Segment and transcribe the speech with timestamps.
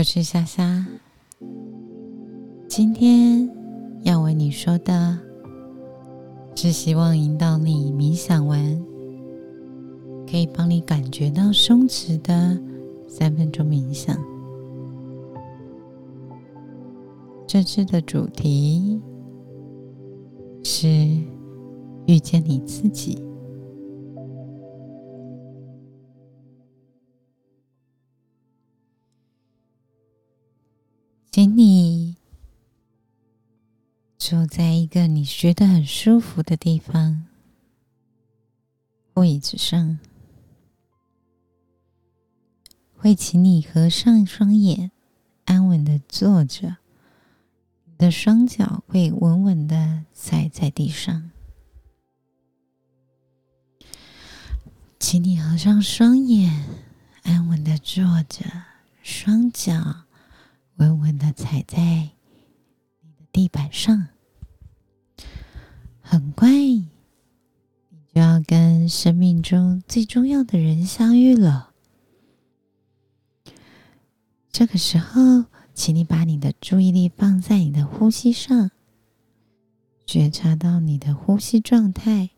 [0.00, 0.82] 我是莎莎，
[2.66, 3.46] 今天
[4.02, 5.18] 要为你说的，
[6.56, 8.82] 是希望引导你冥想完，
[10.26, 12.58] 可以帮你感觉到松弛的
[13.06, 14.16] 三分钟冥想。
[17.46, 18.98] 这次的主题
[20.64, 20.88] 是
[22.06, 23.22] 遇见你自己。
[31.32, 32.16] 请你
[34.18, 37.24] 坐在一个你觉得很舒服的地方，
[39.14, 40.00] 或椅子上。
[42.96, 44.90] 会请你合上双眼，
[45.44, 46.78] 安稳的坐着，
[47.84, 51.30] 你的双脚会稳稳的踩在地上。
[54.98, 56.66] 请你合上双眼，
[57.22, 58.44] 安稳的坐着，
[59.04, 60.06] 双脚。
[60.80, 61.78] 稳稳的踩在
[63.02, 64.08] 你的地板上，
[66.00, 66.88] 很快你
[68.14, 71.74] 就要跟生命中最重要的人相遇了。
[74.50, 75.44] 这个时候，
[75.74, 78.70] 请你把你的注意力放在你的呼吸上，
[80.06, 82.30] 觉察到你的呼吸状态，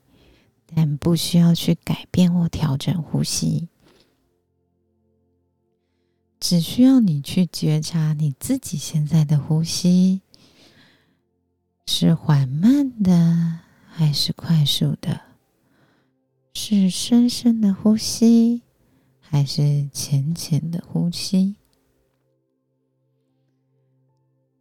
[0.65, 3.69] 但不需要去改变或调整呼吸。
[6.43, 10.21] 只需要你去觉察你自己现在的呼吸
[11.85, 15.21] 是缓慢的还是快速的，
[16.53, 18.61] 是深深的呼吸
[19.21, 21.55] 还是浅浅的呼吸。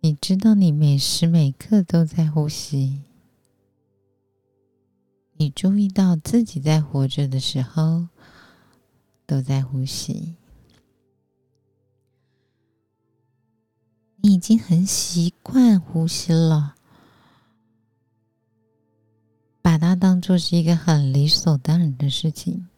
[0.03, 3.03] 你知道你每时每刻都在呼吸，
[5.33, 8.07] 你注意到自己在活着的时候
[9.27, 10.37] 都在呼吸。
[14.25, 16.77] 你已经很习惯呼吸了，
[19.61, 22.69] 把它当做是一个很理所当然的事情。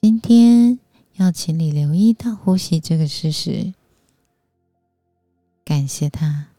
[0.00, 0.78] 今天
[1.14, 3.74] 要请你留意到呼吸这个事实，
[5.64, 6.50] 感谢它，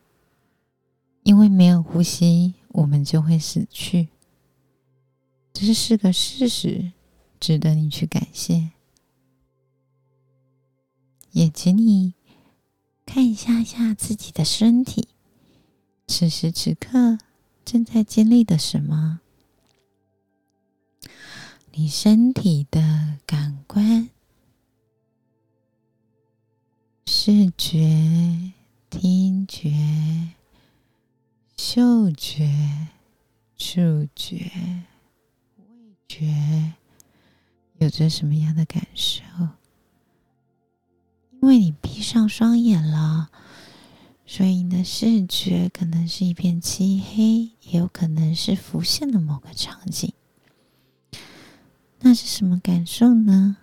[1.23, 4.09] 因为没有呼吸，我们就会死去。
[5.53, 6.91] 这是个事实，
[7.39, 8.71] 值得你去感谢。
[11.37, 12.15] 也请你
[13.05, 15.07] 看一下下自己的身体，
[16.07, 17.19] 此时此刻
[17.63, 19.19] 正在经历的什么？
[21.73, 24.09] 你身体的感官、
[27.05, 28.51] 视觉、
[28.89, 30.31] 听觉、
[31.55, 32.49] 嗅觉、
[33.55, 34.49] 触觉、
[35.57, 36.73] 味觉，
[37.77, 39.21] 有着什么样的感受？
[41.41, 43.29] 因为你闭上双眼了，
[44.25, 50.11] 所以你的视觉可能是一片漆黑，也有可能是浮现的某个场景。
[51.99, 53.57] 那是什么感受呢？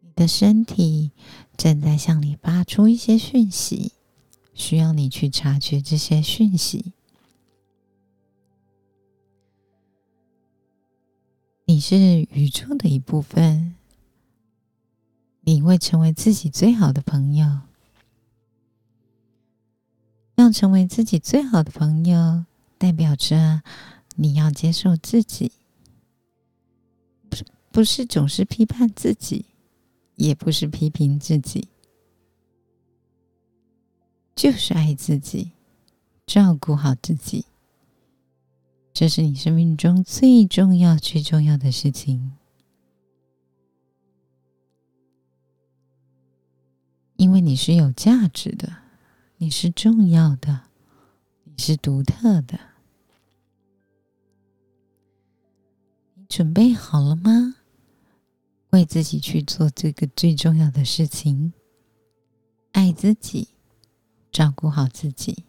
[0.00, 1.10] 你的身体
[1.56, 3.92] 正在向你发出一些讯息，
[4.54, 6.92] 需要你去察觉这些讯息。
[11.64, 11.96] 你是
[12.32, 13.76] 宇宙的一部分。
[15.42, 17.60] 你会成为自己最好的朋友。
[20.36, 22.46] 要成为自己最好的朋友，
[22.78, 23.62] 代表着
[24.16, 25.52] 你要接受自己，
[27.28, 29.44] 不是不是总是批判自己，
[30.16, 31.68] 也不是批评自己，
[34.34, 35.50] 就是爱自己，
[36.26, 37.44] 照顾好自己。
[38.94, 42.32] 这是你生命中最重要、最重要的事情。
[47.40, 48.76] 你是有价值的，
[49.38, 50.62] 你是重要的，
[51.44, 52.60] 你是独特的。
[56.14, 57.56] 你准备好了吗？
[58.70, 61.52] 为自己去做这个最重要的事情，
[62.72, 63.48] 爱自己，
[64.30, 65.44] 照顾好自己。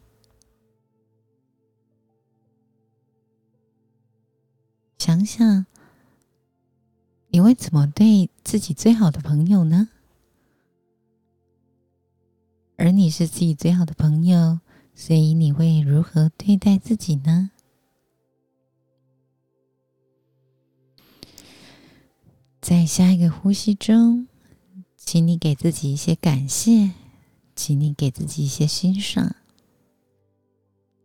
[4.98, 5.66] 想想，
[7.30, 9.90] 你会怎么对自己最好的朋友呢？
[12.84, 14.60] 而你是自己最好的朋友，
[14.96, 17.52] 所以你会如何对待自己呢？
[22.60, 24.28] 在下一个呼吸中，
[24.98, 26.94] 请你给自己一些感谢，
[27.56, 29.36] 请你给自己一些欣赏。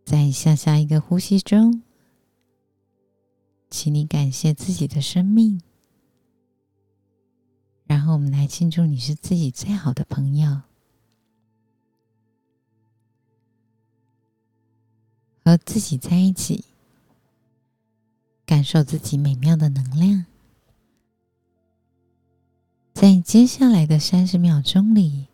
[0.03, 1.83] 在下下一个呼吸中，
[3.69, 5.61] 请你感谢自己的生命，
[7.85, 10.63] 然后我们来庆祝你是自己最好的朋友，
[15.47, 16.65] 和自己在一起，
[18.45, 20.25] 感受自己美妙的能量。
[22.93, 25.27] 在接下来的三十秒钟里，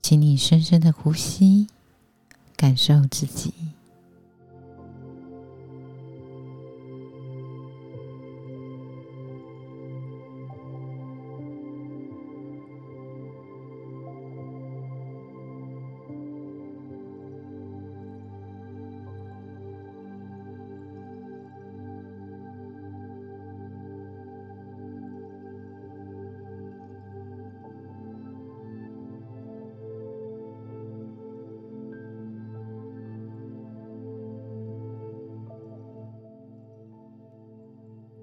[0.00, 1.66] 请你深深的呼吸，
[2.56, 3.52] 感受自己。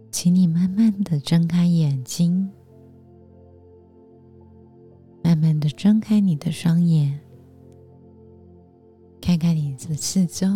[0.09, 2.49] 请你慢慢的睁开眼睛，
[5.23, 7.19] 慢慢的睁开你的双眼，
[9.21, 10.47] 看看你的四周，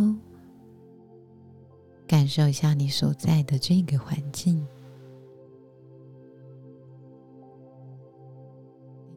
[2.08, 4.66] 感受一下你所在的这个环境，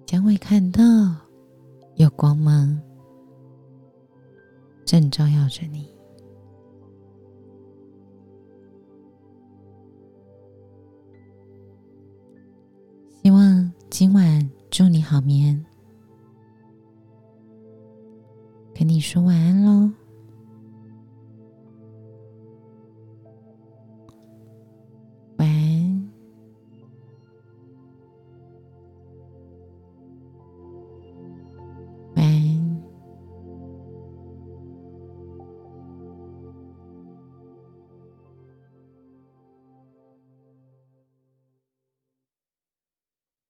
[0.04, 0.82] 将会看到
[1.94, 2.78] 有光芒
[4.84, 5.93] 正照耀着你。
[13.96, 15.64] 今晚祝你好眠，
[18.74, 19.88] 跟你说晚安喽。